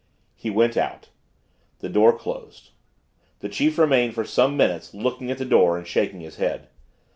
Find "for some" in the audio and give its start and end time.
4.15-4.57